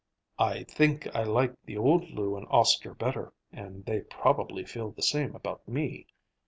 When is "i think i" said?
0.39-1.21